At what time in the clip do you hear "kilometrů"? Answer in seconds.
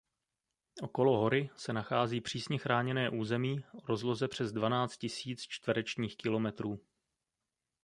6.17-6.79